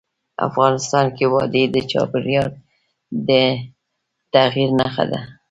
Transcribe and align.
افغانستان 0.47 1.05
کې 1.15 1.25
وادي 1.33 1.63
د 1.71 1.77
چاپېریال 1.91 2.51
د 3.27 3.29
تغیر 4.33 4.69
نښه 4.79 5.05
ده. 5.11 5.19